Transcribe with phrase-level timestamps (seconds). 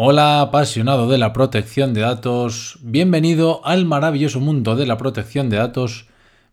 [0.00, 5.56] Hola apasionado de la protección de datos, bienvenido al maravilloso mundo de la protección de
[5.56, 6.06] datos,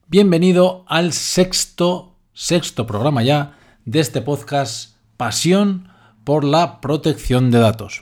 [0.07, 5.89] bienvenido al sexto, sexto programa ya de este podcast Pasión
[6.23, 8.01] por la protección de datos.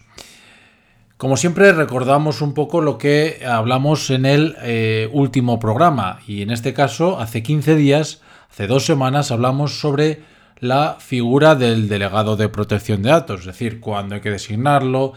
[1.18, 6.21] Como siempre recordamos un poco lo que hablamos en el eh, último programa.
[6.25, 10.21] Y en este caso hace 15 días, hace dos semanas hablamos sobre
[10.60, 15.11] la figura del delegado de protección de datos, es decir, cuándo hay que designarlo,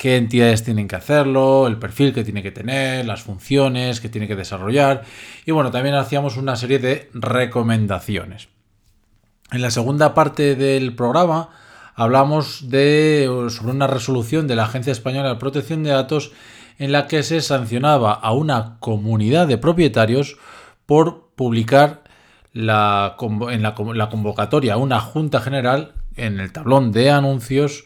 [0.00, 4.26] qué entidades tienen que hacerlo, el perfil que tiene que tener, las funciones que tiene
[4.26, 5.02] que desarrollar.
[5.44, 8.48] Y bueno, también hacíamos una serie de recomendaciones.
[9.52, 11.50] En la segunda parte del programa
[11.94, 16.32] hablamos sobre una resolución de la Agencia Española de Protección de Datos
[16.78, 20.38] en la que se sancionaba a una comunidad de propietarios
[20.86, 22.04] por publicar
[22.54, 23.16] la,
[23.50, 27.84] en la, la convocatoria a una junta general en el tablón de anuncios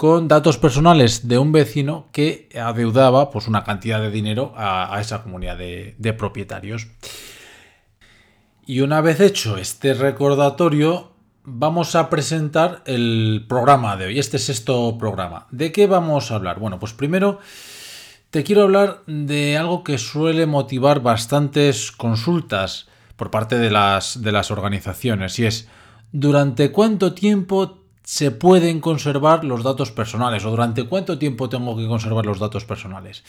[0.00, 5.22] con datos personales de un vecino que adeudaba pues, una cantidad de dinero a, esa
[5.22, 6.86] comunidad de, propietarios.
[8.64, 11.12] Y una vez hecho este recordatorio,
[11.44, 15.46] vamos a presentar el programa de hoy, este sexto programa.
[15.50, 16.58] ¿De qué vamos a hablar?
[16.58, 17.38] Bueno, pues primero
[18.30, 24.32] te quiero hablar de algo que suele motivar bastantes consultas por parte de las, de
[24.32, 25.68] las organizaciones y es
[26.10, 27.79] ¿durante cuánto tiempo
[28.10, 32.64] se pueden conservar los datos personales o durante cuánto tiempo tengo que conservar los datos
[32.64, 33.22] personales?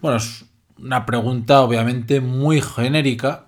[0.00, 0.44] Bueno, es
[0.78, 3.46] una pregunta obviamente muy genérica,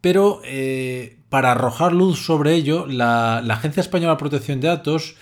[0.00, 5.16] pero eh, para arrojar luz sobre ello, la, Agencia Española de Protección de Datos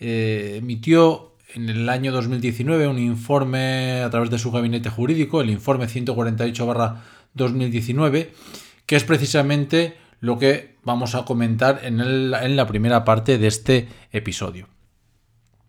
[0.00, 5.48] eh, emitió en el año 2019 un informe a través de su gabinete jurídico, el
[5.48, 8.28] informe 148-2019,
[8.84, 14.68] que es precisamente lo que vamos a comentar en, la primera parte de este episodio.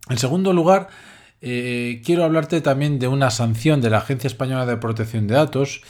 [0.10, 0.90] En segundo lugar,
[1.42, 5.82] eh, quiero hablarte también de una sanción de la Agencia Española de Protección de Datos,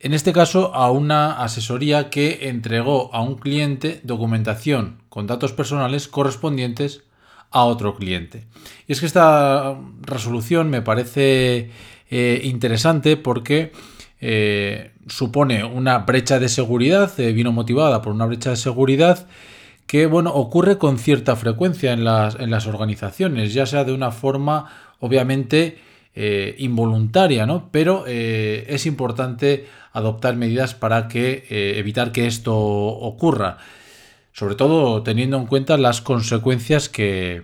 [0.00, 6.06] en este caso a una asesoría que entregó a un cliente documentación con datos personales
[6.06, 7.04] correspondientes
[7.50, 8.46] a otro cliente.
[8.86, 11.70] Y es que esta resolución me parece
[12.10, 13.72] eh, interesante porque
[14.20, 19.26] eh, supone una brecha de seguridad, eh, vino motivada por una brecha de seguridad
[19.86, 24.10] que bueno, ocurre con cierta frecuencia en las, en las organizaciones, ya sea de una
[24.10, 24.68] forma
[24.98, 25.78] obviamente
[26.14, 27.68] eh, involuntaria, ¿no?
[27.70, 31.46] Pero es importante adoptar medidas para que,
[31.78, 33.58] evitar que esto ocurra,
[34.32, 37.42] sobre todo teniendo en cuenta las consecuencias que,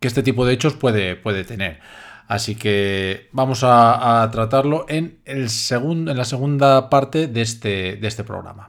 [0.00, 1.80] que este tipo de hechos puede, puede tener.
[2.28, 8.06] Así que vamos a, tratarlo en, el segundo, en la segunda parte de este, de
[8.06, 8.68] este programa.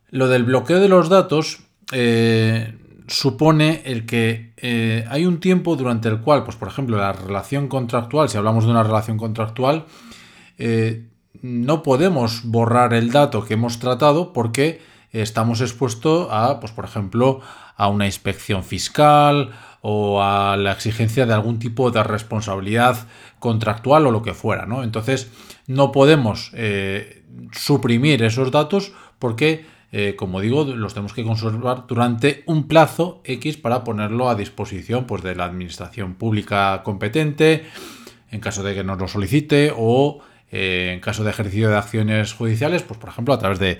[0.10, 1.60] Lo del bloqueo de los datos
[1.94, 2.77] eh,
[3.12, 7.68] supone el que eh, hay un tiempo durante el cual, pues por ejemplo, la relación
[7.68, 9.86] contractual, si hablamos de una relación contractual,
[10.58, 11.08] eh,
[11.42, 14.81] no podemos borrar el dato que hemos tratado porque
[15.12, 17.42] estamos expuestos a, pues por ejemplo,
[17.75, 23.08] a una inspección fiscal o a la exigencia de algún tipo de responsabilidad
[23.40, 24.84] contractual o lo que fuera, ¿no?
[24.84, 25.31] Entonces,
[25.68, 32.44] no podemos eh, suprimir esos datos porque eh, como digo, los tenemos que conservar durante
[32.46, 37.66] un plazo X para ponerlo a disposición pues, de la administración pública competente,
[38.30, 42.34] en caso de que nos lo solicite, o eh, en caso de ejercicio de acciones
[42.34, 43.80] judiciales, pues por ejemplo, a través de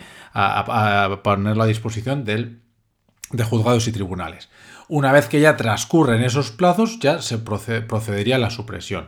[1.24, 4.50] ponerlo a disposición de juzgados y tribunales.
[4.90, 9.08] Una vez que ya transcurren esos plazos, ya se procedería a la supresión.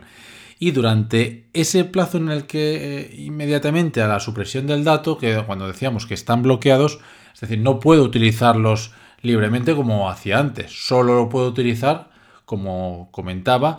[0.64, 5.42] Y durante ese plazo en el que eh, inmediatamente a la supresión del dato, que
[5.46, 7.00] cuando decíamos que están bloqueados,
[7.34, 12.08] es decir, no puedo utilizarlos libremente como hacía antes, solo lo puedo utilizar,
[12.46, 13.78] como comentaba,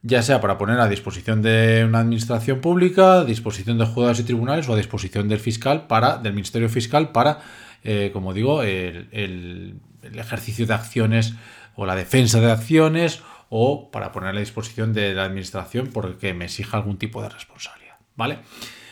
[0.00, 4.24] ya sea para poner a disposición de una administración pública, a disposición de juzgados y
[4.24, 7.40] tribunales o a disposición del fiscal para, del Ministerio Fiscal para,
[7.84, 11.34] eh, como digo, el el ejercicio de acciones
[11.74, 13.22] o la defensa de acciones
[13.54, 17.96] o para poner a disposición de la administración porque me exija algún tipo de responsabilidad,
[18.16, 18.38] ¿vale?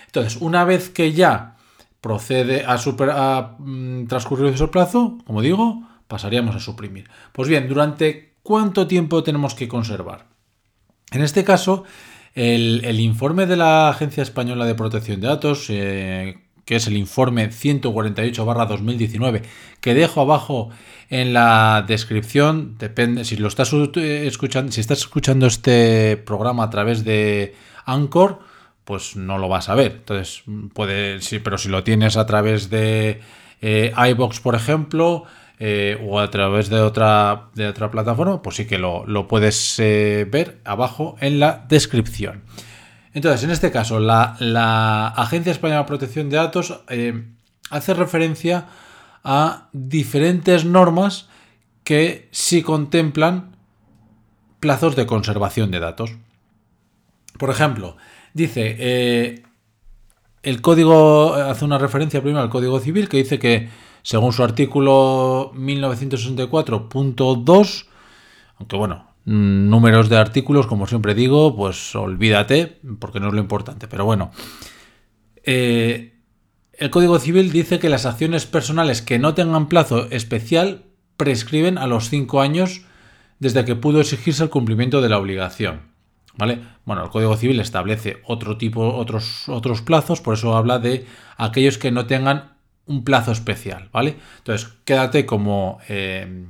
[0.04, 1.56] Entonces, una vez que ya
[2.02, 7.08] procede a, mm, transcurrir ese plazo, como digo, pasaríamos a suprimir.
[7.32, 10.26] Pues bien, ¿durante cuánto tiempo tenemos que conservar?
[11.10, 11.84] En este caso,
[12.34, 17.50] el, informe de la Agencia Española de Protección de Datos, eh, que es el informe
[17.50, 19.42] 148-2019,
[19.80, 20.70] que dejo abajo
[21.08, 22.76] en la descripción.
[22.78, 27.56] Depende, si lo estás escuchando, si estás escuchando este programa a través de
[27.86, 28.38] Anchor,
[28.84, 29.96] pues no lo vas a ver.
[29.96, 33.20] Entonces, puede, sí, pero si lo tienes a través de
[33.60, 35.24] eh, iBox, por ejemplo,
[35.58, 40.24] eh, o a través de otra, de otra plataforma, pues sí que lo, puedes eh,
[40.30, 42.44] ver abajo en la descripción.
[43.12, 47.24] Entonces, en este caso, la, Agencia Española de Protección de Datos eh,
[47.70, 48.66] hace referencia
[49.24, 51.28] a diferentes normas
[51.82, 53.56] que sí contemplan
[54.60, 56.16] plazos de conservación de datos.
[57.38, 57.96] Por ejemplo,
[58.32, 59.42] dice, eh,
[60.42, 63.68] el código hace una referencia primero al Código Civil que dice que
[64.02, 67.86] según su artículo 1964.2,
[68.58, 73.88] aunque bueno, números de artículos, como siempre digo, pues olvídate, porque no es lo importante.
[73.88, 74.30] Pero bueno,
[75.44, 76.14] eh,
[76.72, 80.84] el Código Civil dice que las acciones personales que no tengan plazo especial
[81.16, 82.82] prescriben a los cinco años
[83.38, 85.90] desde que pudo exigirse el cumplimiento de la obligación.
[86.36, 86.60] ¿Vale?
[86.86, 91.04] Bueno, el Código Civil establece otro tipo, otros, otros plazos, por eso habla de
[91.36, 92.54] aquellos que no tengan
[92.86, 94.16] un plazo especial, ¿vale?
[94.38, 96.46] Entonces, quédate como, eh,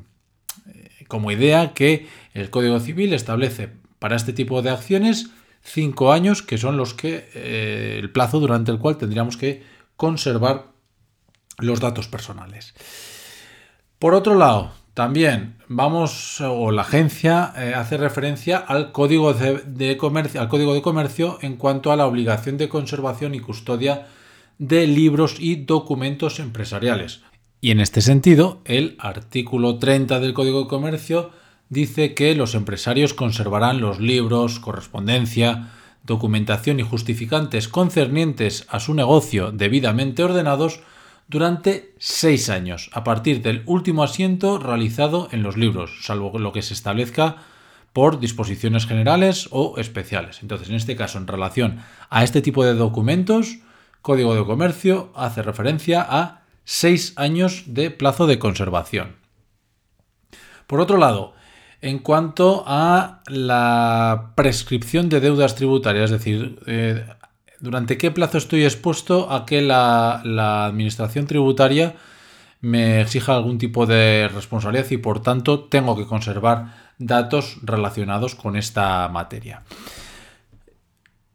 [1.09, 5.31] como idea que el Código Civil establece para este tipo de acciones
[5.63, 9.63] cinco años, que son los que eh, el plazo durante el cual tendríamos que
[9.97, 10.67] conservar
[11.59, 12.75] los datos personales.
[13.99, 20.41] Por otro lado, también vamos, o la agencia eh, hace referencia al código de, comercio,
[20.41, 24.09] al código de comercio en cuanto a la obligación de conservación y custodia
[24.59, 27.23] de libros y documentos empresariales.
[27.61, 31.31] Y en este sentido, el artículo 30 del Código de Comercio
[31.71, 35.71] dice que los empresarios conservarán los libros, correspondencia,
[36.05, 40.81] documentación y justificantes concernientes a su negocio debidamente ordenados
[41.29, 46.63] durante seis años, a partir del último asiento realizado en los libros, salvo lo que
[46.63, 47.37] se establezca
[47.93, 50.43] por disposiciones generales o especiales.
[50.43, 51.79] Entonces, en este caso, en relación
[52.09, 53.59] a este tipo de documentos,
[54.03, 59.17] Código de Comercio hace referencia a seis años de plazo de conservación.
[60.67, 61.35] Por otro lado,
[61.83, 67.05] en cuanto a la prescripción de deudas tributarias, es decir, eh,
[67.61, 71.95] durante qué plazo estoy expuesto a que la, la, administración tributaria
[72.61, 78.57] me exija algún tipo de responsabilidad y por tanto tengo que conservar datos relacionados con
[78.57, 79.63] esta materia.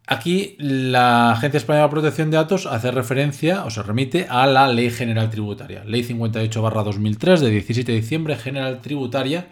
[0.08, 4.68] Aquí la Agencia Española de Protección de Datos hace referencia o se remite a la
[4.68, 9.48] Ley General Tributaria, Ley 58-2003 de 17 de diciembre General Tributaria,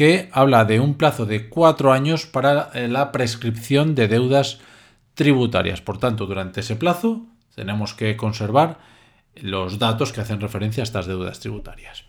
[0.00, 4.58] que habla de un plazo de cuatro años para eh, la prescripción de deudas
[5.12, 5.82] tributarias.
[5.82, 8.78] Por tanto, durante ese plazo tenemos que conservar
[9.34, 12.06] los datos que hacen referencia a estas deudas tributarias.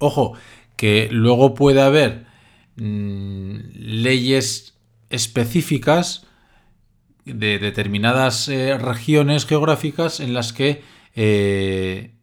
[0.00, 0.34] Ojo,
[0.76, 2.26] que luego puede haber
[2.76, 4.76] mm, leyes
[5.08, 6.26] específicas
[7.24, 10.82] de determinadas eh, regiones geográficas en las que
[11.14, 12.16] eh,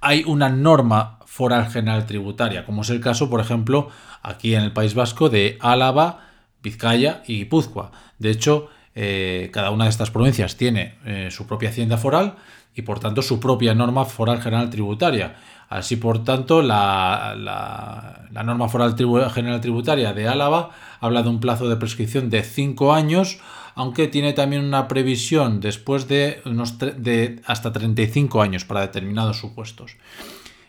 [0.00, 3.88] hay una norma foral general tributaria, como es el caso, por ejemplo,
[4.22, 6.20] aquí en el País Vasco de Álava,
[6.62, 7.90] Vizcaya y Guipúzcoa.
[8.20, 10.94] De hecho, eh, cada una de estas provincias tiene
[11.32, 12.36] su propia hacienda foral
[12.72, 15.34] y por tanto su propia norma foral general tributaria.
[15.68, 18.94] Así, por tanto, la, norma foral
[19.32, 23.40] general tributaria de Álava habla de un plazo de prescripción de 5 años,
[23.74, 29.96] aunque tiene también una previsión después de, unos de hasta 35 años para determinados supuestos.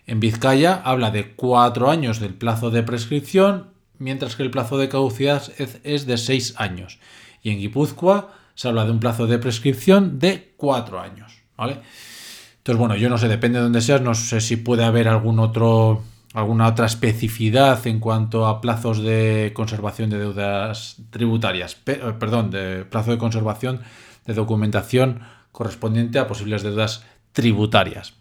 [0.07, 4.89] En Vizcaya habla de 4 años del plazo de prescripción, mientras que el plazo de
[4.89, 6.99] caducidad es, de 6 años.
[7.41, 11.41] Y en Guipúzcoa se habla de un plazo de prescripción de 4 años.
[11.57, 11.79] ¿vale?
[12.57, 15.39] Entonces, bueno, yo no sé, depende de dónde seas, no sé si puede haber algún
[15.39, 22.51] otro, alguna otra especificidad en cuanto a plazos de conservación de deudas tributarias, eh, perdón,
[22.51, 23.81] de plazo de conservación
[24.25, 25.21] de documentación
[25.51, 28.13] correspondiente a posibles deudas tributarias.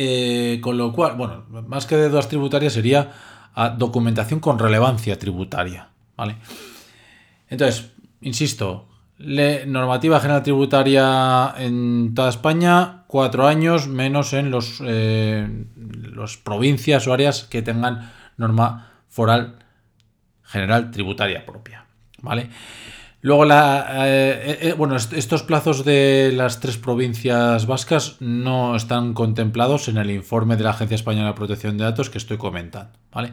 [0.00, 3.10] Eh, con lo cual, bueno, más que deudas tributarias sería
[3.52, 5.88] a documentación con relevancia tributaria.
[6.16, 6.36] ¿vale?
[7.48, 7.90] Entonces,
[8.20, 8.86] insisto,
[9.18, 15.66] normativa general tributaria en toda España, cuatro años, menos en los, eh,
[16.44, 19.58] provincias o áreas que tengan norma foral
[20.44, 21.86] general tributaria propia.
[22.22, 22.50] ¿Vale?
[23.20, 29.88] Luego, la, eh, eh, bueno, estos plazos de las tres provincias vascas no están contemplados
[29.88, 32.92] en el informe de la Agencia Española de Protección de Datos que estoy comentando.
[33.12, 33.32] ¿vale?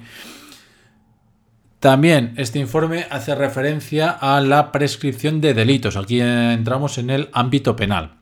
[1.79, 5.97] También este informe hace referencia a la prescripción de delitos.
[5.97, 8.15] Aquí entramos en el ámbito penal.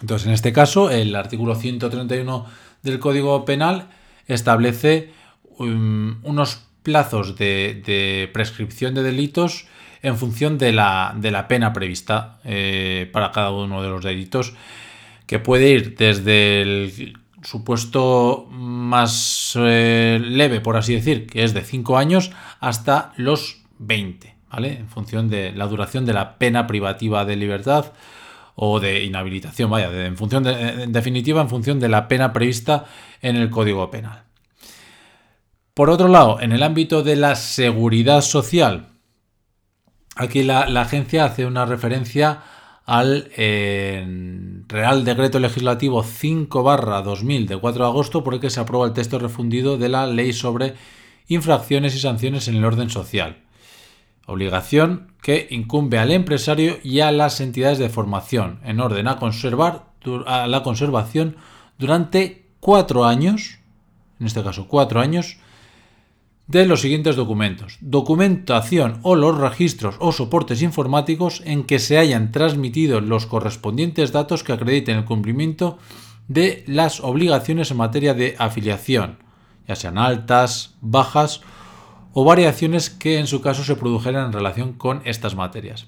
[0.00, 2.46] Entonces, en este caso, el artículo 131
[2.84, 3.88] del Código Penal
[4.28, 5.12] establece
[5.58, 9.66] um, unos plazos de, prescripción de delitos
[10.02, 14.54] en función de la, pena prevista eh, para cada uno de los delitos,
[15.26, 21.62] que puede ir desde el supuesto más eh, leve, por así decir, que es de
[21.62, 24.78] 5 años, hasta los 20, ¿vale?
[24.78, 27.92] En función de la duración de la pena privativa de libertad
[28.54, 32.86] o de inhabilitación, vaya, en función de, en definitiva, en función de la pena prevista
[33.22, 34.24] en el Código Penal.
[35.74, 38.88] Por otro lado, en el ámbito de la seguridad social,
[40.18, 42.42] aquí la, agencia hace una referencia
[42.84, 44.04] al eh,
[44.66, 46.62] Real Decreto Legislativo 5
[47.04, 50.06] 2000 de 4 de agosto por el que se aprueba el texto refundido de la
[50.06, 50.74] Ley sobre
[51.28, 53.44] infracciones y sanciones en el orden social.
[54.26, 59.86] Obligación que incumbe al empresario y a las entidades de formación en orden a conservar
[60.26, 61.36] a la conservación
[61.78, 63.58] durante cuatro años,
[64.18, 65.38] en este caso cuatro años,
[66.48, 67.76] de los siguientes documentos.
[67.80, 74.42] Documentación o los registros o soportes informáticos en que se hayan transmitido los correspondientes datos
[74.42, 75.78] que acrediten el cumplimiento
[76.26, 79.18] de las obligaciones en materia de afiliación,
[79.66, 81.42] ya sean altas, bajas
[82.12, 85.86] o variaciones que en su caso se produjeran en relación con estas materias.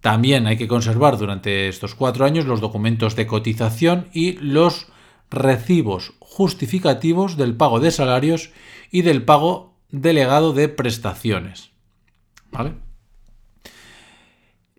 [0.00, 4.88] También hay que conservar durante estos cuatro años los documentos de cotización y los
[5.30, 8.50] recibos justificativos del pago de salarios
[8.90, 11.70] y del pago delegado de prestaciones.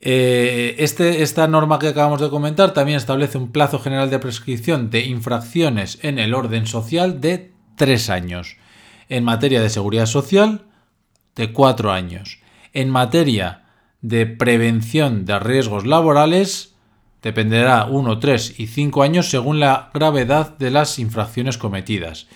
[0.01, 4.89] Eh, este, esta norma que acabamos de comentar también establece un plazo general de prescripción
[4.89, 8.57] de infracciones en el orden social de tres años.
[9.10, 10.65] En materia de seguridad social,
[11.36, 12.39] de cuatro años.
[12.74, 13.63] En materia
[14.01, 16.75] de prevención de riesgos laborales,
[17.22, 22.27] dependerá uno, tres y cinco años según la gravedad de las infracciones cometidas.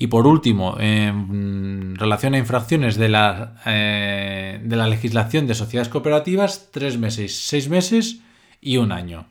[0.00, 5.90] Y por último, en relación a infracciones de la, eh, de la legislación de sociedades
[5.90, 8.20] cooperativas, tres meses, seis meses
[8.62, 9.26] y un año.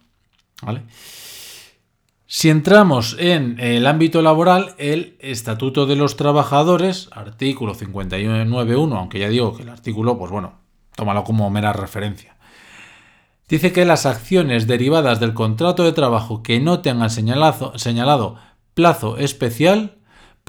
[2.28, 9.30] Si entramos en el ámbito laboral, el Estatuto de los Trabajadores, artículo 59.1, aunque ya
[9.30, 10.60] digo que el artículo, pues bueno,
[10.96, 12.38] tómalo como mera referencia.
[13.48, 18.36] Dice que las acciones derivadas del contrato de trabajo que no tengan señalado
[18.76, 19.96] plazo especial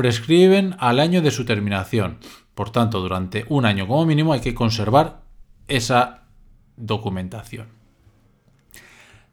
[0.01, 2.21] prescriben al año de su terminación.
[2.55, 5.21] Por tanto, durante un año como mínimo hay que conservar
[5.69, 6.23] esa
[6.79, 7.67] documentación.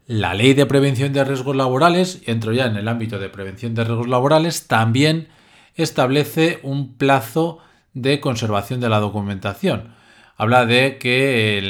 [0.07, 3.85] La ley de prevención de riesgos laborales, entro ya en el ámbito de prevención de
[3.85, 5.29] riesgos laborales, también
[5.75, 7.59] establece un plazo
[7.93, 9.93] de conservación de la documentación.
[10.35, 11.61] Habla de que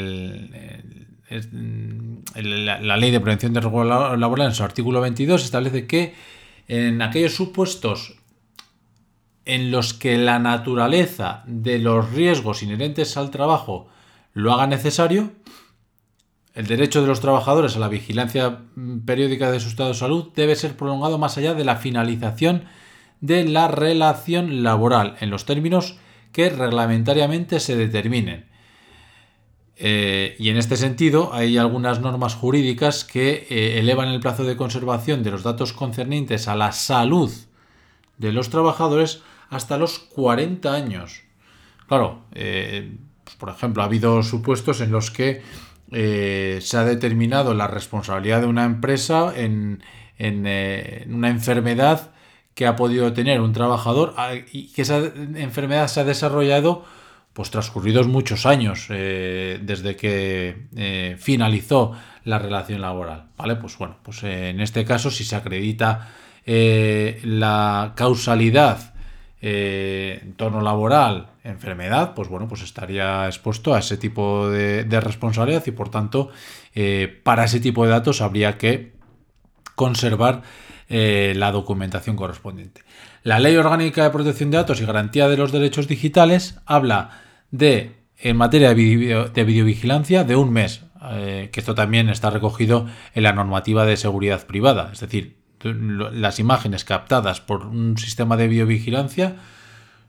[2.33, 6.15] la, ley de prevención de riesgos laborales en su artículo 22 establece que
[6.67, 8.16] en aquellos supuestos
[9.47, 13.87] en los que la naturaleza de los riesgos inherentes al trabajo
[14.33, 15.31] lo haga necesario,
[16.53, 18.59] el derecho de los trabajadores a la vigilancia
[19.05, 22.65] periódica de su estado de salud debe ser prolongado más allá de la finalización
[23.21, 25.97] de la relación laboral en los términos
[26.31, 28.47] que reglamentariamente se determinen.
[29.77, 34.57] Eh, y en este sentido hay algunas normas jurídicas que eh, elevan el plazo de
[34.57, 37.31] conservación de los datos concernientes a la salud
[38.17, 41.21] de los trabajadores hasta los 40 años.
[41.87, 45.41] Claro, eh, pues, por ejemplo, ha habido supuestos en los que
[45.89, 49.81] se ha determinado la responsabilidad de una empresa en,
[50.17, 52.11] en una enfermedad
[52.57, 56.83] que ha podido tener un trabajador ah, y que esa enfermedad se ha desarrollado
[57.33, 61.91] pues transcurridos muchos años eh, desde que eh, finalizó
[62.23, 63.57] la relación laboral, ¿vale?
[63.57, 66.09] Pues bueno, pues eh, en este caso si se acredita
[66.47, 68.95] la causalidad
[69.39, 75.63] en torno laboral, enfermedad, pues bueno, pues estaría expuesto a ese tipo de, de responsabilidad
[75.67, 76.29] y por tanto
[77.23, 78.93] para ese tipo de datos habría que
[79.75, 80.41] conservar
[80.89, 82.81] la documentación correspondiente.
[83.27, 87.09] La Ley Orgánica de Protección de Datos y Garantía de los Derechos Digitales habla
[87.51, 93.23] de, en materia de, videovigilancia, de un mes, eh, que esto también está recogido en
[93.23, 94.91] la normativa de seguridad privada.
[94.93, 99.35] Es decir, las imágenes captadas por un sistema de videovigilancia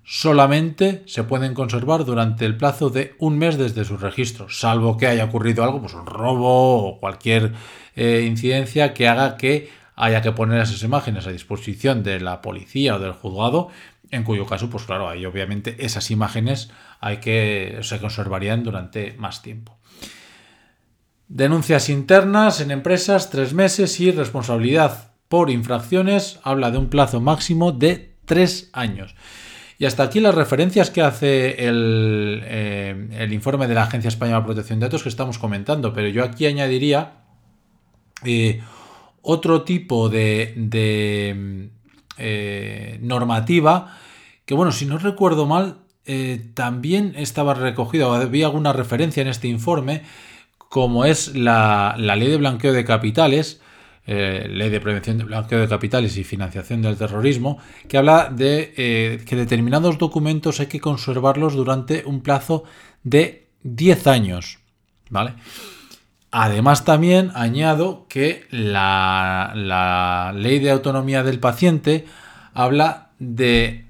[0.05, 5.07] solamente se pueden conservar durante el plazo de un mes desde su registro, salvo que
[5.07, 7.53] haya ocurrido algo, pues un robo o cualquier
[7.95, 12.97] eh, incidencia que haga que haya que poner esas imágenes a disposición de la policía
[12.97, 13.69] o del juzgado,
[14.11, 19.43] en cuyo caso, pues claro, ahí obviamente esas imágenes hay que se conservarían durante más
[19.43, 19.77] tiempo.
[21.27, 27.73] Denuncias internas en empresas, tres meses y responsabilidad por infracciones habla de un plazo máximo
[27.73, 29.15] de tres años.
[29.79, 34.47] Y hasta aquí las referencias que hace el, eh, informe de la Agencia Española de
[34.47, 37.13] Protección de Datos que estamos comentando, pero yo aquí añadiría
[38.25, 38.61] eh,
[39.23, 41.71] otro tipo de,
[42.19, 43.97] eh, normativa
[44.45, 45.79] que, bueno, si no recuerdo mal,
[46.55, 50.05] también estaba recogido, había alguna referencia en este informe,
[50.71, 53.61] como es la, ley de blanqueo de capitales,
[54.11, 58.73] eh, ley de prevención de blanqueo de capitales y financiación del terrorismo, que habla de
[58.77, 62.65] eh, que determinados documentos hay que conservarlos durante un plazo
[63.05, 64.59] de 10 años.
[65.11, 65.35] ¿Vale?
[66.31, 72.05] Además, también añado que la, la ley de autonomía del paciente
[72.53, 73.89] habla de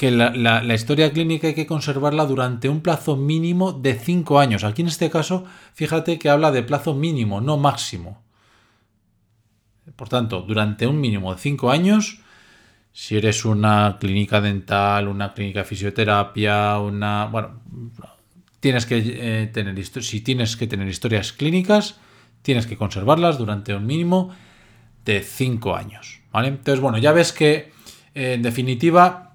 [0.00, 4.64] que la, historia clínica hay que conservarla durante un plazo mínimo de 5 años.
[4.64, 8.22] Aquí en este caso, fíjate que habla de plazo mínimo, no máximo.
[9.96, 12.20] Por tanto, durante un mínimo de 5 años,
[12.92, 17.26] si eres una clínica dental, una clínica de fisioterapia, una...
[17.26, 17.60] Bueno,
[18.60, 19.82] tienes que eh, tener...
[19.84, 21.98] Si tienes que tener historias clínicas,
[22.42, 24.34] tienes que conservarlas durante un mínimo
[25.04, 26.20] de 5 años.
[26.32, 26.48] ¿vale?
[26.48, 27.72] Entonces, bueno, ya ves que,
[28.14, 29.30] en definitiva,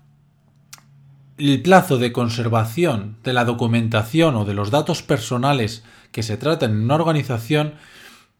[1.37, 6.71] el plazo de conservación de la documentación o de los datos personales que se tratan
[6.71, 7.73] en una organización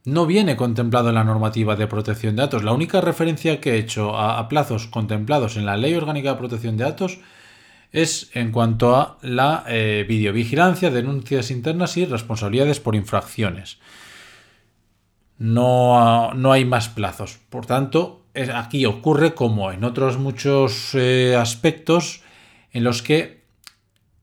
[0.06, 2.63] no viene contemplado en la normativa de protección de datos.
[2.63, 6.78] La única referencia que he hecho a, plazos contemplados en la Ley Orgánica de Protección
[6.78, 7.20] de Datos
[7.91, 13.80] es en cuanto a la eh, videovigilancia, denuncias internas y responsabilidades por infracciones.
[15.38, 17.39] No, no hay más plazos.
[17.50, 22.22] Por tanto, aquí ocurre como en otros muchos eh, aspectos
[22.72, 23.46] en los que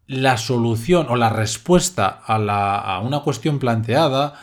[0.07, 4.35] la solución o la respuesta a, una cuestión planteada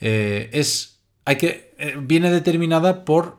[0.00, 3.38] eh, es, hay que, eh, viene determinada por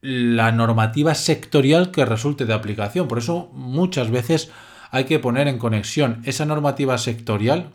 [0.00, 3.08] la normativa sectorial que resulte de aplicación.
[3.08, 4.50] Por eso muchas veces
[4.90, 7.72] hay que poner en conexión esa normativa sectorial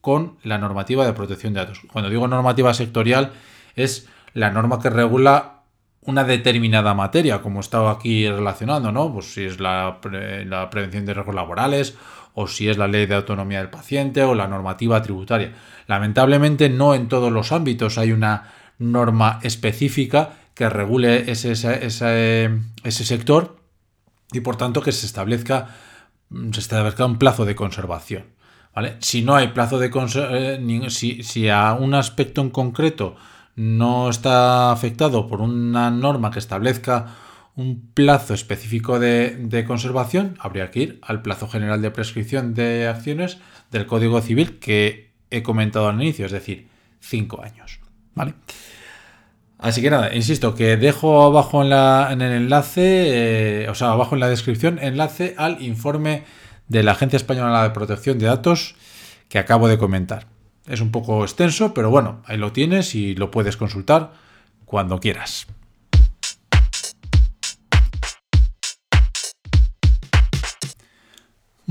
[0.00, 1.80] con la normativa de protección de datos.
[1.92, 3.32] Cuando digo normativa sectorial
[3.76, 5.62] es la norma que regula
[6.04, 9.12] una determinada materia, como estaba aquí relacionando, ¿no?
[9.12, 11.96] Pues si es la, prevención de riesgos laborales,
[12.34, 15.52] o si es la ley de autonomía del paciente, o la normativa tributaria.
[15.86, 23.56] Lamentablemente, no en todos los ámbitos hay una norma específica que regule ese, ese, sector
[24.32, 25.68] y por tanto que se establezca,
[26.52, 28.24] se establezca un plazo de conservación.
[28.74, 28.96] ¿vale?
[29.00, 33.16] Si no hay plazo de conservación, eh, si, si a un aspecto en concreto
[33.54, 37.14] no está afectado por una norma que establezca
[37.54, 43.38] un plazo específico de, conservación, habría que ir al plazo general de prescripción de acciones
[43.70, 46.68] del Código Civil que he comentado al inicio, es decir,
[47.00, 47.80] cinco años.
[48.14, 48.34] ¿Vale?
[49.58, 54.20] Así que nada, insisto, que dejo abajo en el enlace, eh, o sea, abajo en
[54.20, 56.24] la descripción, enlace al informe
[56.68, 58.74] de la Agencia Española de Protección de Datos
[59.28, 60.26] que acabo de comentar.
[60.66, 64.12] Es un poco extenso, pero bueno, ahí lo tienes y lo puedes consultar
[64.64, 65.46] cuando quieras.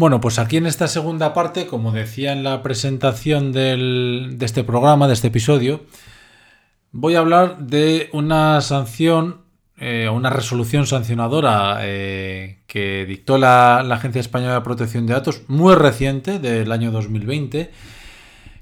[0.01, 5.07] Bueno, pues aquí en esta segunda parte, como decía en la presentación de este programa,
[5.07, 5.85] de este episodio,
[6.91, 9.41] voy a hablar de una sanción,
[9.77, 15.75] eh, una resolución sancionadora eh, que dictó la, Agencia Española de Protección de Datos, muy
[15.75, 17.69] reciente, del año 2020,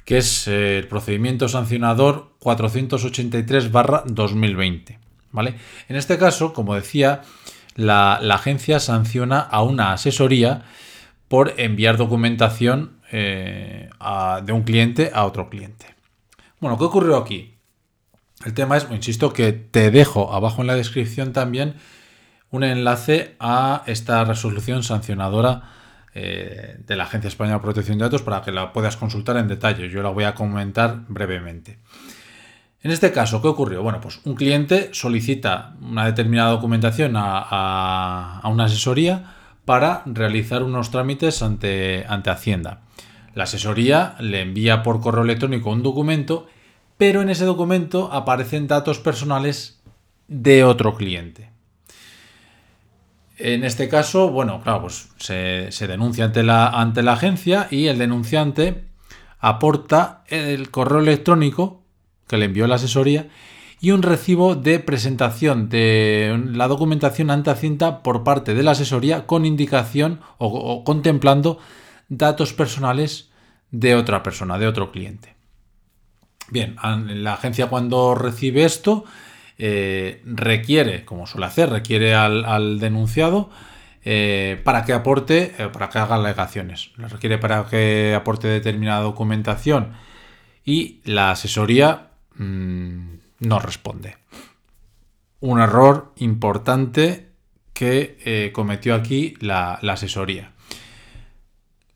[0.04, 4.97] que es eh, el procedimiento sancionador 483-2020.
[5.32, 5.56] ¿vale?
[5.88, 7.21] En este caso, como decía,
[7.75, 10.65] la agencia sanciona a una asesoría
[11.29, 13.89] por enviar documentación eh,
[14.43, 15.85] de un cliente a otro cliente.
[16.59, 17.55] Bueno, ¿qué ocurrió aquí?
[18.45, 21.75] El tema es, insisto, que te dejo abajo en la descripción también
[22.51, 25.69] un enlace a esta resolución sancionadora
[26.15, 29.47] eh, de la Agencia Española de Protección de Datos para que la puedas consultar en
[29.47, 29.89] detalle.
[29.89, 31.77] Yo la voy a comentar brevemente.
[32.81, 33.83] En este caso, ¿qué ocurrió?
[33.83, 39.35] Bueno, pues un cliente solicita una determinada documentación a una asesoría
[39.69, 42.82] para realizar unos trámites ante, ante Hacienda.
[43.36, 46.47] La asesoría le envía por correo electrónico un documento,
[46.97, 49.79] pero en ese documento aparecen datos personales
[50.27, 51.51] de otro cliente.
[53.38, 57.89] En este caso, bueno, claro, pues se, se, denuncia ante la, ante la agencia y
[57.89, 58.86] el denunciante
[59.38, 61.84] aporta el correo electrónico
[62.27, 63.27] que le envió la asesoría
[63.81, 69.25] y un recibo de presentación de la documentación ante Hacienda por parte de la asesoría
[69.25, 71.59] con indicación o, contemplando
[72.09, 73.29] datos personales
[73.71, 75.35] de otra persona, de otro cliente.
[76.49, 79.05] Bien, la agencia cuando recibe esto
[79.57, 83.49] eh, requiere, como suele hacer, requiere al, denunciado
[84.03, 86.91] eh, para que aporte, eh, para que haga alegaciones.
[86.97, 89.93] Le requiere para que aporte determinada documentación
[90.65, 94.17] y la asesoría mm, no responde.
[95.39, 97.30] Un error importante
[97.73, 100.52] que eh, cometió aquí la, asesoría.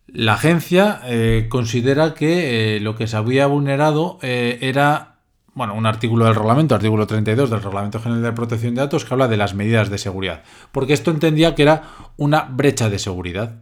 [0.07, 5.09] La agencia eh, considera que eh, lo que se había vulnerado era
[5.55, 9.13] bueno, un artículo del reglamento, artículo 32 del Reglamento General de Protección de Datos, que
[9.13, 10.43] habla de las medidas de seguridad.
[10.71, 11.83] Porque esto entendía que era
[12.17, 13.61] una brecha de seguridad.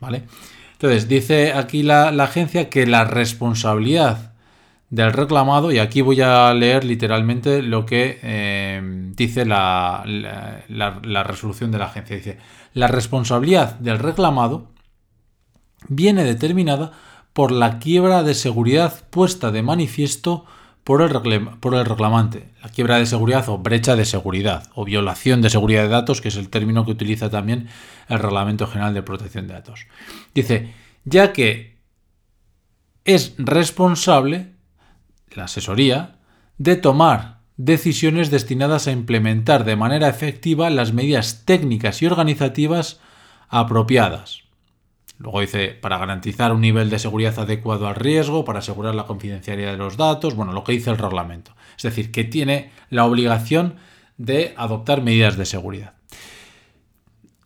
[0.00, 0.24] ¿Vale?
[0.72, 4.35] Entonces, dice aquí la agencia que la responsabilidad
[4.90, 8.80] del reclamado, y aquí voy a leer literalmente lo que eh,
[9.16, 10.04] dice la,
[10.68, 12.16] la, resolución de la agencia.
[12.16, 12.38] Dice,
[12.72, 14.70] la responsabilidad del reclamado
[15.88, 16.92] viene determinada
[17.32, 20.44] por la quiebra de seguridad puesta de manifiesto
[20.84, 22.50] por el, por el reclamante.
[22.62, 26.28] La quiebra de seguridad o brecha de seguridad o violación de seguridad de datos, que
[26.28, 27.68] es el término que utiliza también
[28.08, 29.86] el Reglamento General de Protección de Datos.
[30.32, 30.72] Dice,
[31.04, 31.76] ya que
[33.04, 34.55] es responsable
[35.36, 36.18] la asesoría,
[36.58, 43.00] de tomar decisiones destinadas a implementar de manera efectiva las medidas técnicas y organizativas
[43.48, 44.42] apropiadas.
[45.18, 49.72] Luego dice, para garantizar un nivel de seguridad adecuado al riesgo, para asegurar la confidencialidad
[49.72, 51.52] de los datos, bueno, lo que dice el reglamento.
[51.76, 53.76] Es decir, que tiene la obligación
[54.18, 55.94] de adoptar medidas de seguridad.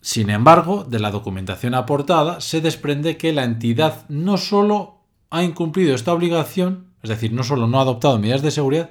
[0.00, 5.94] Sin embargo, de la documentación aportada se desprende que la entidad no solo ha incumplido
[5.94, 8.90] esta obligación, es decir, no solo no ha adoptado medidas de seguridad,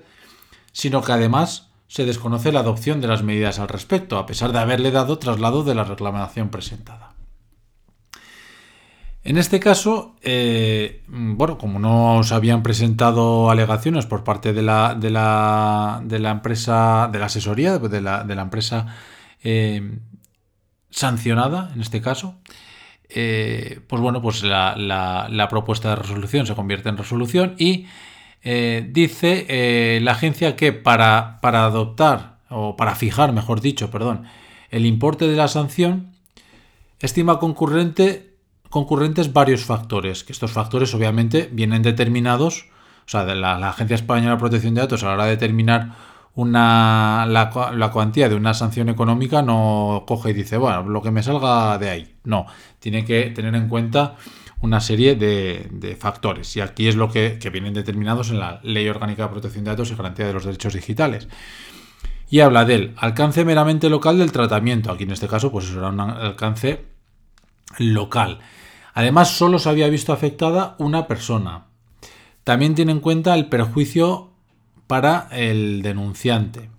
[0.72, 4.60] sino que además se desconoce la adopción de las medidas al respecto, a pesar de
[4.60, 7.13] haberle dado traslado de la reclamación presentada.
[9.24, 14.95] En este caso, eh, bueno, como no se habían presentado alegaciones por parte de la,
[14.95, 18.95] de la, de la empresa, de la asesoría, de la, de la empresa
[19.43, 20.00] eh,
[20.89, 22.36] sancionada, en este caso,
[23.10, 27.88] eh, pues bueno, pues la, propuesta de resolución se convierte en resolución y
[28.43, 34.26] eh, dice eh, la agencia que para, para, adoptar, o para fijar, mejor dicho, perdón,
[34.69, 36.13] el importe de la sanción,
[37.00, 38.36] estima concurrente,
[38.69, 42.67] concurrentes varios factores, que estos factores obviamente vienen determinados,
[43.08, 45.32] o sea, de la, la Agencia Española de Protección de Datos a la hora de
[45.32, 45.95] determinar
[46.35, 51.23] una, la, cuantía de una sanción económica no coge y dice, bueno, lo que me
[51.23, 52.15] salga de ahí.
[52.23, 52.45] No,
[52.79, 54.15] tiene que tener en cuenta
[54.61, 56.55] una serie de, factores.
[56.55, 59.91] Y aquí es lo que, vienen determinados en la Ley Orgánica de Protección de Datos
[59.91, 61.27] y Garantía de los Derechos Digitales.
[62.29, 64.91] Y habla del alcance meramente local del tratamiento.
[64.91, 66.85] Aquí en este caso, pues será un alcance
[67.79, 68.39] local.
[68.93, 71.65] Además, solo se había visto afectada una persona.
[72.43, 74.28] También tiene en cuenta el perjuicio
[74.89, 76.71] para el denunciante.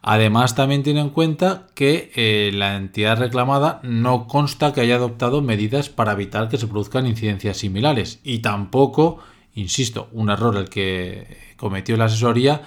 [0.00, 5.42] Además, también tiene en cuenta que eh, la entidad reclamada no consta que haya adoptado
[5.42, 8.20] medidas para evitar que se produzcan incidencias similares.
[8.24, 9.18] Y tampoco,
[9.54, 12.62] insisto, un error el que cometió la asesoría,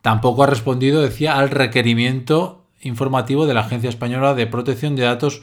[0.00, 5.42] tampoco ha respondido, decía, al requerimiento informativo de la Agencia Española de Protección de Datos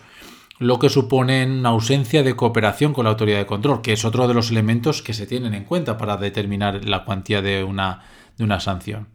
[0.57, 4.27] lo que supone una ausencia de cooperación con la autoridad de control, que es otro
[4.27, 8.03] de los elementos que se tienen en cuenta para determinar la cuantía de una,
[8.37, 9.07] de una sanción.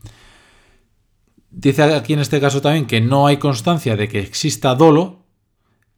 [1.51, 5.25] Dice aquí en este caso también que no hay constancia de que exista dolo,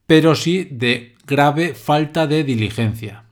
[0.07, 3.25] pero sí de grave falta de diligencia.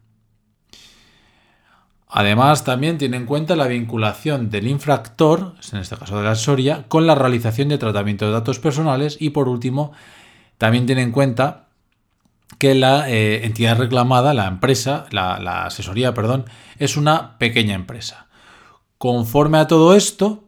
[2.08, 6.84] Además, también tiene en cuenta la vinculación del infractor, en este caso de la asesoría,
[6.88, 9.92] con la realización de tratamiento de datos personales y, por último,
[10.56, 11.66] también tiene en cuenta
[12.58, 16.46] que la eh, entidad reclamada, la empresa, la, la asesoría, perdón,
[16.78, 18.25] es una pequeña empresa.
[18.98, 20.44] Conforme a todo esto,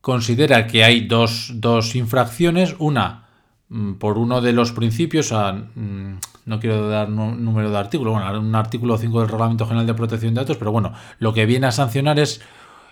[0.00, 1.50] considera que hay dos,
[1.94, 3.26] infracciones, una
[3.68, 8.54] mm, por uno de los principios, mm, no quiero dar número de artículo, bueno, un
[8.54, 11.72] artículo 5 del Reglamento General de Protección de Datos, pero bueno, lo que viene a
[11.72, 12.40] sancionar es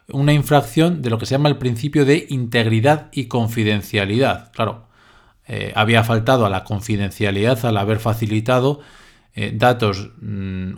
[0.09, 4.51] una infracción de lo que se llama el principio de integridad y confidencialidad.
[4.53, 4.89] Claro,
[5.47, 8.81] eh, había faltado a la confidencialidad al haber facilitado
[9.35, 10.75] eh, datos mm,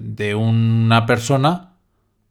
[0.00, 1.72] de una persona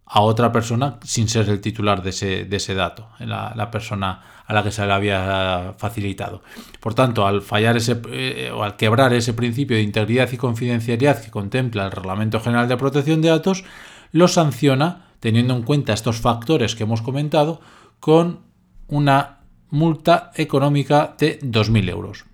[0.10, 4.72] a otra persona sin ser el titular de ese, dato, la, persona a la que
[4.72, 6.42] se le había facilitado.
[6.80, 11.22] Por tanto, al fallar ese eh, o al quebrar ese principio de integridad y confidencialidad
[11.22, 13.66] que contempla el Reglamento General de Protección de Datos,
[14.14, 17.60] lo sanciona teniendo en cuenta estos factores que hemos comentado
[18.00, 18.40] con
[18.88, 19.40] una
[19.70, 22.26] multa económica de 2.000 euros.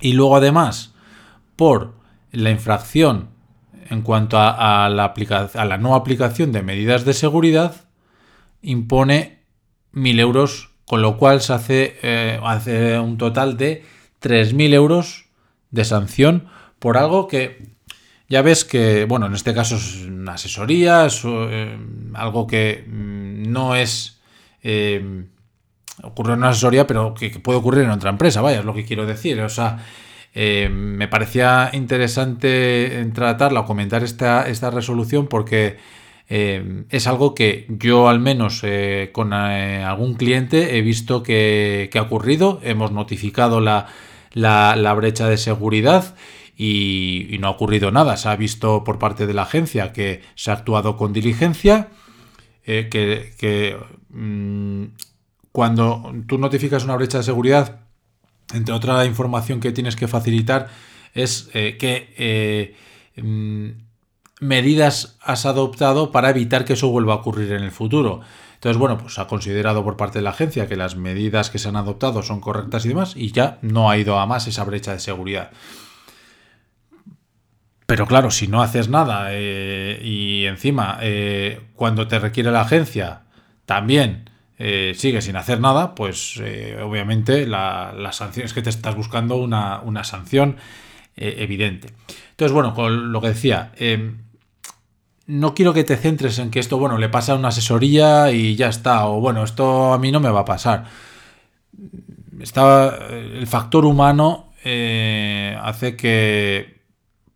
[0.00, 0.94] Y luego además,
[1.56, 1.94] por
[2.30, 3.30] la infracción
[3.90, 5.14] en cuanto a, la,
[5.54, 7.86] a la no aplicación de medidas de seguridad,
[8.62, 9.40] impone
[9.94, 13.84] 1.000 euros, con lo cual se hace, eh, un total de
[14.22, 15.26] 3.000 euros
[15.70, 17.76] de sanción por algo que
[18.28, 21.78] ya ves que, bueno, en este caso es una asesoría, es eh,
[22.14, 24.20] algo que mm, no es...
[24.62, 25.24] Eh,
[26.02, 28.84] ocurre en una asesoría, pero que, puede ocurrir en otra empresa, vaya, es lo que
[28.84, 29.40] quiero decir.
[29.40, 29.78] O sea,
[30.38, 35.78] eh, me parecía interesante tratarla o comentar esta, esta resolución porque
[36.28, 42.02] eh, es algo que yo al menos eh, con algún cliente he visto que, ha
[42.02, 43.86] ocurrido, hemos notificado la,
[44.94, 46.14] brecha de seguridad
[46.54, 50.50] y, no ha ocurrido nada, se ha visto por parte de la agencia que se
[50.50, 51.88] ha actuado con diligencia,
[52.62, 53.78] que,
[54.10, 54.84] mm,
[55.50, 57.85] cuando tú notificas una brecha de seguridad
[58.52, 60.68] entre otra información que tienes que facilitar
[61.14, 62.76] es eh, qué eh,
[63.20, 63.70] mm,
[64.40, 68.20] medidas has adoptado para evitar que eso vuelva a ocurrir en el futuro.
[68.54, 71.68] Entonces, bueno, pues ha considerado por parte de la agencia que las medidas que se
[71.68, 74.92] han adoptado son correctas y demás, y ya no ha ido a más esa brecha
[74.92, 75.50] de seguridad.
[77.86, 80.98] Pero claro, si no haces nada eh, y encima
[81.74, 83.22] cuando te requiere la agencia
[83.64, 88.94] también eh, sigue sin hacer nada, pues eh, obviamente la, sanción es que te estás
[88.94, 90.56] buscando una, sanción
[91.16, 91.88] eh, evidente.
[92.30, 94.22] Entonces, bueno, con lo que decía, em,
[95.26, 98.56] no quiero que te centres en que esto, bueno, le pasa a una asesoría y
[98.56, 100.84] ya está, o bueno, esto a mí no me va a pasar.
[102.40, 104.52] Está, el factor humano
[105.62, 106.80] hace que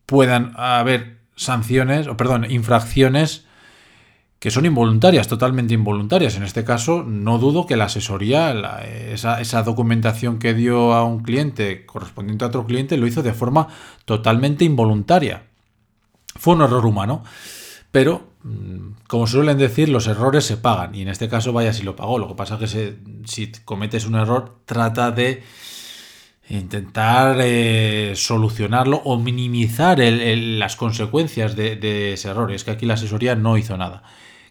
[0.06, 3.46] puedan haber sanciones, o perdón, infracciones
[4.40, 6.34] que son involuntarias, totalmente involuntarias.
[6.36, 8.80] En este caso, no dudo que la asesoría,
[9.12, 13.68] esa, documentación que dio a un cliente correspondiente a otro cliente, lo hizo de forma
[14.06, 15.44] totalmente involuntaria.
[16.36, 17.22] Fue un error humano,
[17.90, 20.94] pero, mm, como suelen decir, los errores se pagan.
[20.94, 22.18] Y en este caso, vaya si lo pagó.
[22.18, 25.42] Lo que pasa es que si cometes un error, trata de
[26.48, 32.50] intentar eh, solucionarlo o minimizar las consecuencias de, de, ese error.
[32.52, 34.02] Es que aquí la asesoría no hizo nada.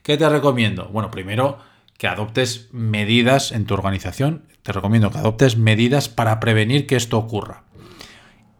[0.10, 0.89] ¿Qué te recomiendo?
[0.91, 1.60] Bueno, primero
[2.00, 4.48] que adoptes medidas en tu organización.
[4.63, 7.65] Te recomiendo que adoptes medidas para prevenir que esto ocurra.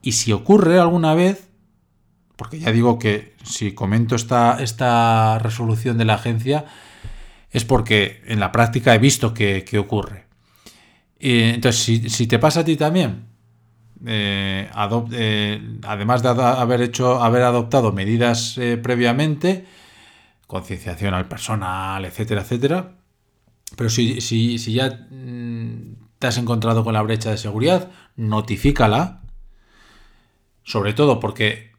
[0.04, 1.50] Y si ocurre alguna vez,
[2.36, 6.66] porque ya digo que si comento esta, esta resolución de la agencia,
[7.50, 10.28] es porque en la práctica he visto que, ocurre.
[11.20, 13.26] entonces, si, te pasa a ti también,
[14.06, 14.70] eh,
[15.14, 19.66] eh, además de haber hecho, haber adoptado medidas eh, previamente,
[20.50, 22.96] concienciación al personal, etcétera, etcétera.
[23.78, 29.22] Pero si, si, si ya mm, te has encontrado con la brecha de seguridad, notifícala.
[30.64, 31.70] Sobre todo porque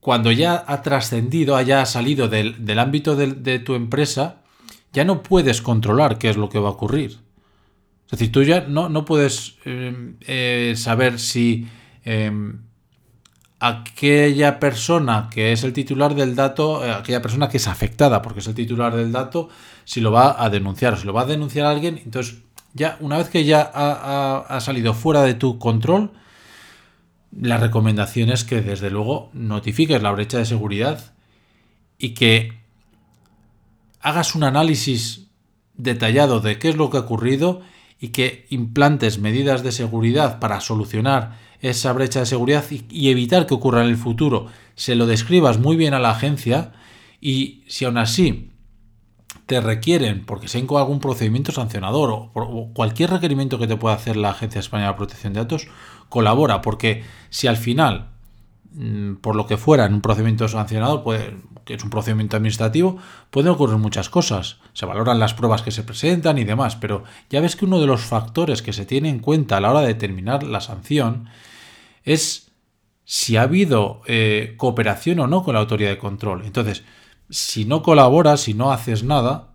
[0.00, 4.42] cuando ya ha trascendido, haya salido del, ámbito de, tu empresa,
[4.92, 7.20] ya no puedes controlar qué es lo que va a ocurrir.
[8.06, 11.68] Es decir, tú ya no, no puedes eh, eh, saber si
[12.02, 12.62] em,
[13.64, 18.40] aquella persona que es el titular del dato, eh, aquella persona que es afectada porque
[18.40, 19.50] es el titular del dato,
[19.84, 22.42] si lo va a denunciar o si lo va a denunciar a alguien, entonces
[22.74, 26.10] ya una vez que ya ha, salido fuera de tu control,
[27.30, 31.14] la recomendación es que desde luego notifiques la brecha de seguridad
[31.98, 32.58] y que
[34.00, 35.28] hagas un análisis
[35.74, 37.60] detallado de qué es lo que ha ocurrido
[38.00, 43.54] y que implantes medidas de seguridad para solucionar esa brecha de seguridad y, evitar que
[43.54, 46.72] ocurra en el futuro, se lo describas muy bien a la agencia
[47.20, 48.50] y si aún así
[49.46, 54.16] te requieren, porque se ha algún procedimiento sancionador o, cualquier requerimiento que te pueda hacer
[54.16, 55.68] la Agencia Española de Protección de Datos,
[56.08, 58.08] colabora, porque si al final,
[58.74, 61.04] mm, por lo que fuera, en un procedimiento sancionador,
[61.64, 62.98] que es un procedimiento administrativo,
[63.30, 64.58] pueden ocurrir muchas cosas.
[64.72, 67.86] Se valoran las pruebas que se presentan y demás, pero ya ves que uno de
[67.86, 71.28] los factores que se tiene en cuenta a la hora de determinar la sanción
[72.04, 72.52] es
[73.04, 76.44] si ha habido eh, cooperación o no con la autoridad de control.
[76.44, 76.84] Entonces,
[77.30, 79.52] si no colaboras, si no haces nada,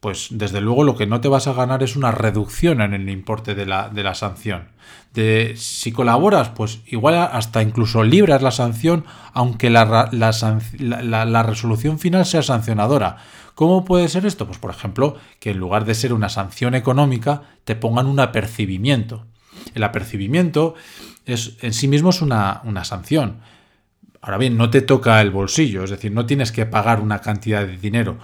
[0.00, 3.08] pues desde luego lo que no te vas a ganar es una reducción en el
[3.10, 4.68] importe de la, de la sanción.
[5.12, 12.24] De, si colaboras, pues igual hasta incluso libras la sanción, aunque la, la, resolución final
[12.24, 13.18] sea sancionadora.
[13.54, 14.46] ¿Cómo puede ser esto?
[14.46, 19.26] Pues por ejemplo, que en lugar de ser una sanción económica, te pongan un apercibimiento.
[19.74, 20.74] El apercibimiento
[21.26, 23.40] es, en sí mismo es una, una sanción.
[24.20, 27.66] Ahora bien, no te toca el bolsillo, es decir, no tienes que pagar una cantidad
[27.66, 28.18] de dinero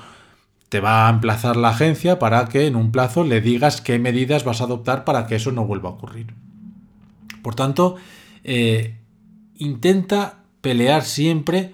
[0.69, 4.45] te va a emplazar la agencia para que en un plazo le digas qué medidas
[4.45, 6.35] vas a adoptar para que eso no vuelva a ocurrir.
[7.43, 7.97] Por tanto,
[8.43, 8.99] eh,
[9.57, 11.73] intenta pelear siempre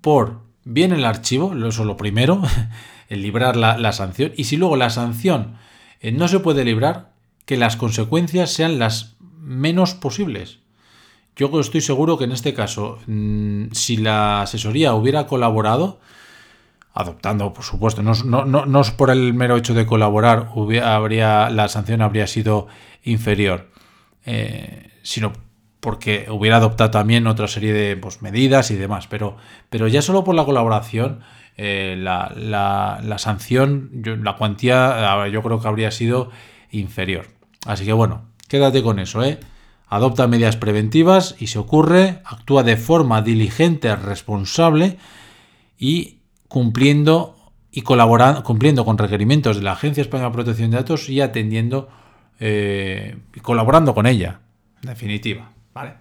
[0.00, 2.42] por bien el archivo, eso es lo primero,
[3.08, 5.56] el librar la, sanción, y si luego la sanción
[6.00, 7.12] eh, no se puede librar,
[7.46, 10.60] que las consecuencias sean las menos posibles.
[11.36, 15.98] Yo estoy seguro que en este caso, mm, si la asesoría hubiera colaborado,
[16.92, 20.50] adoptando, por supuesto, no, no, no, es por el mero hecho de colaborar,
[20.84, 22.68] habría, la sanción habría sido
[23.02, 23.68] inferior,
[24.24, 25.32] eh, sino
[25.80, 29.08] porque hubiera adoptado también otra serie de pues, medidas y demás.
[29.08, 29.36] Pero,
[29.70, 31.20] pero ya solo por la colaboración,
[31.56, 33.90] eh, la, la, sanción,
[34.22, 36.30] la cuantía, yo creo que habría sido
[36.70, 37.26] inferior.
[37.66, 39.40] Así que bueno, quédate con eso, ¿eh?
[39.88, 44.98] Adopta medidas preventivas y si ocurre, actúa de forma diligente, responsable
[45.78, 46.18] y
[46.48, 47.36] cumpliendo
[47.70, 51.88] y colaborando, cumpliendo con requerimientos de la Agencia Española de Protección de Datos y atendiendo
[52.40, 54.40] eh, y colaborando con ella,
[54.82, 55.50] en definitiva.
[55.72, 55.94] ¿vale?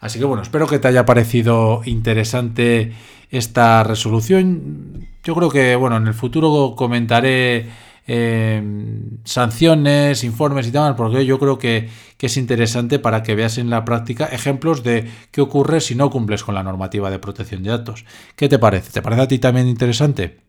[0.00, 2.92] Así que bueno, espero que te haya parecido interesante
[3.30, 5.06] esta resolución.
[5.24, 7.66] Yo creo que bueno, en el futuro comentaré
[8.10, 13.68] Em, sanciones, informes y demás, porque yo creo que, es interesante para que veas en
[13.68, 17.68] la práctica ejemplos de qué ocurre si no cumples con la normativa de protección de
[17.68, 18.06] datos.
[18.34, 18.92] ¿Qué te parece?
[18.92, 20.40] ¿Te parece a ti también interesante?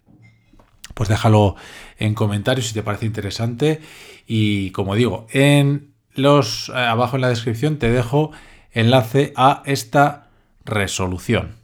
[0.94, 1.56] Pues déjalo
[1.98, 3.82] en comentarios si te parece interesante.
[4.26, 8.32] Y como digo, en los eh, abajo en la descripción te dejo
[8.72, 10.30] enlace a esta
[10.64, 11.59] resolución.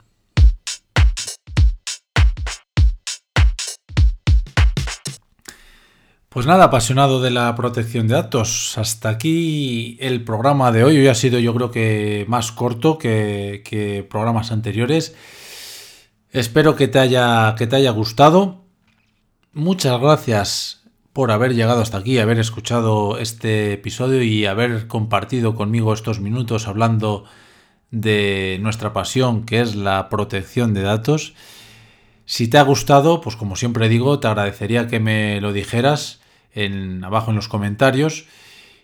[6.36, 8.76] Pues nada, apasionado de la protección de datos.
[8.76, 10.98] Hasta aquí el programa de hoy.
[10.98, 15.16] Hoy ha sido yo creo que más corto que, programas anteriores.
[16.32, 18.66] Espero que te, haya, que te haya gustado.
[19.54, 25.94] Muchas gracias por haber llegado hasta aquí, haber escuchado este episodio y haber compartido conmigo
[25.94, 27.24] estos minutos hablando
[27.90, 31.32] de nuestra pasión que es la protección de datos.
[32.26, 36.20] Si te ha gustado, pues como siempre digo, te agradecería que me lo dijeras
[37.02, 38.26] abajo en los comentarios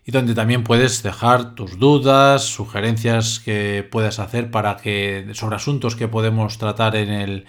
[0.04, 5.94] y donde también puedes dejar tus dudas, sugerencias que puedas hacer para que sobre asuntos
[5.94, 7.46] que podemos tratar en el,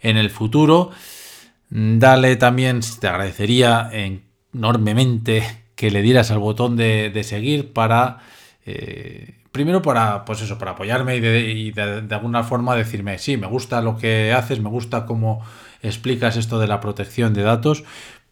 [0.00, 0.90] en el futuro.
[1.68, 8.18] Dale también, te agradecería enormemente que le dieras al botón de, seguir para
[8.64, 11.20] eh, primero para pues eso para apoyarme y,
[11.70, 15.44] de, de, alguna forma decirme sí me gusta lo que haces me gusta cómo
[15.82, 17.84] explicas esto de la protección de datos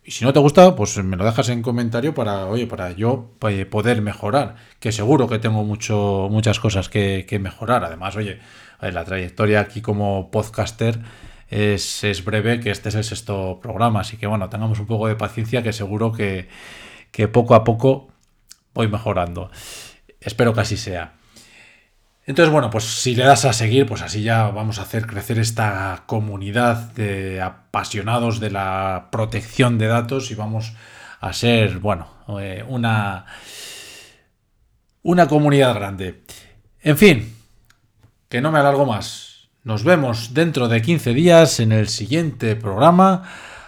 [0.04, 3.30] y si no te gusta, pues me lo dejas en comentario para, oye, para yo
[3.48, 4.56] eh, poder mejorar.
[4.78, 7.84] Que seguro que tengo mucho, muchas cosas que, mejorar.
[7.84, 8.38] Además, oye,
[8.80, 10.98] la trayectoria aquí como podcaster
[11.48, 14.00] es, es, breve, que este es el sexto programa.
[14.00, 16.48] Así que bueno, tengamos un poco de paciencia, que seguro que,
[17.10, 18.08] que poco a poco
[18.74, 19.50] voy mejorando.
[20.20, 21.14] Espero que así sea.
[22.26, 25.38] Entonces, bueno, pues si le das a seguir, pues así ya vamos a hacer crecer
[25.38, 30.72] esta comunidad de apasionados de la protección de datos y vamos
[31.20, 32.08] a ser, bueno,
[32.40, 33.26] eh, una,
[35.02, 36.24] una comunidad grande.
[36.80, 37.36] En fin,
[38.30, 39.50] que no me alargo más.
[39.62, 43.22] Nos vemos dentro de 15 días en el siguiente programa.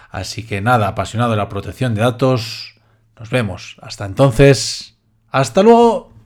[0.09, 2.75] Así que nada, apasionado de la protección de datos.
[3.19, 3.77] Nos vemos.
[3.81, 4.97] Hasta entonces.
[5.29, 6.16] Hasta luego.